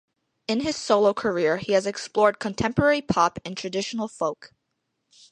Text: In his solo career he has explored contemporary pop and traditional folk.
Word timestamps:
In 0.47 0.61
his 0.61 0.75
solo 0.77 1.13
career 1.13 1.57
he 1.57 1.73
has 1.73 1.85
explored 1.85 2.39
contemporary 2.39 3.03
pop 3.03 3.37
and 3.45 3.55
traditional 3.55 4.07
folk. 4.07 4.51